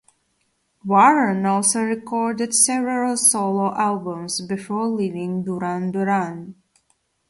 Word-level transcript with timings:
Warren 0.83 1.45
also 1.45 1.83
recorded 1.83 2.55
several 2.55 3.15
solo 3.17 3.71
albums 3.75 4.41
before 4.41 4.87
leaving 4.87 5.43
Duran 5.43 5.91
Duran. 5.91 6.55